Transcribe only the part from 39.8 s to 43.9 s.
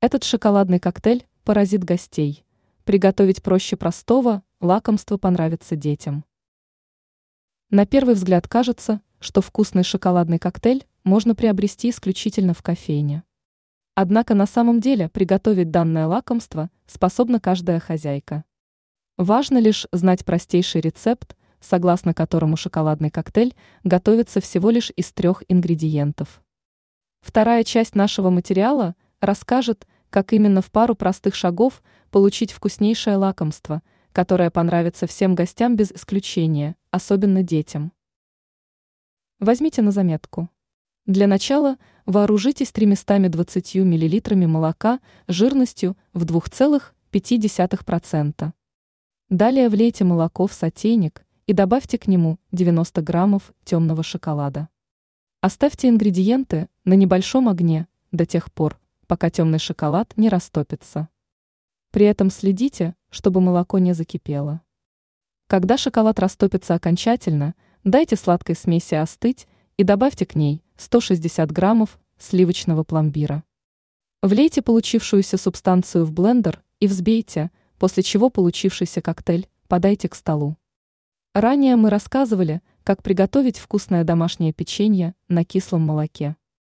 на заметку. Для начала вооружитесь 320